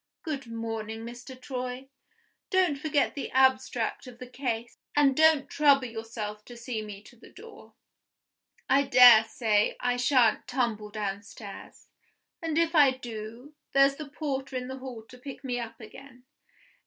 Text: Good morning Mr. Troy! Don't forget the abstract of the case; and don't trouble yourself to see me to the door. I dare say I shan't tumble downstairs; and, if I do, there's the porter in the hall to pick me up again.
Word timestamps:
Good 0.23 0.47
morning 0.47 1.05
Mr. 1.05 1.39
Troy! 1.39 1.87
Don't 2.49 2.75
forget 2.75 3.13
the 3.13 3.29
abstract 3.33 4.07
of 4.07 4.17
the 4.17 4.25
case; 4.25 4.79
and 4.95 5.15
don't 5.15 5.47
trouble 5.47 5.85
yourself 5.85 6.43
to 6.45 6.57
see 6.57 6.81
me 6.81 7.03
to 7.03 7.15
the 7.15 7.29
door. 7.29 7.73
I 8.67 8.81
dare 8.85 9.25
say 9.25 9.77
I 9.79 9.97
shan't 9.97 10.47
tumble 10.47 10.89
downstairs; 10.89 11.85
and, 12.41 12.57
if 12.57 12.73
I 12.73 12.89
do, 12.89 13.53
there's 13.73 13.97
the 13.97 14.09
porter 14.09 14.55
in 14.55 14.69
the 14.69 14.79
hall 14.79 15.03
to 15.03 15.19
pick 15.19 15.43
me 15.43 15.59
up 15.59 15.79
again. 15.79 16.23